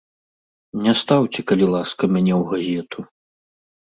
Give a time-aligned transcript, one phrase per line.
[0.85, 2.99] Не стаўце, калі ласка, мяне ў газету.